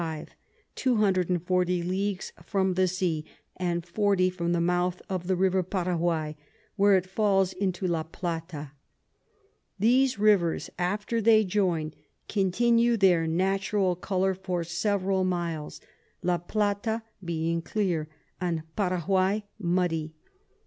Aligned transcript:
240 0.73 1.83
Leagues 1.83 2.33
from 2.43 2.73
the 2.73 2.87
Sea, 2.87 3.23
and 3.57 3.85
40 3.85 4.31
from 4.31 4.51
the 4.51 4.59
Mouth 4.59 4.99
of 5.07 5.27
the 5.27 5.35
River 5.35 5.61
Paraguay, 5.61 6.35
where 6.75 6.95
it 6.97 7.05
falls 7.05 7.53
into 7.53 7.85
La 7.85 8.01
Plata, 8.01 8.71
These 9.77 10.17
Rivers 10.17 10.71
after 10.79 11.21
they 11.21 11.43
join 11.43 11.93
continue 12.27 12.97
their 12.97 13.27
natural 13.27 13.95
Colour 13.95 14.33
for 14.33 14.63
several 14.63 15.23
miles, 15.23 15.79
La 16.23 16.39
Plata 16.39 17.03
being 17.23 17.61
clear, 17.61 18.07
and 18.39 18.63
Paraguay 18.75 19.43
muddy. 19.59 20.15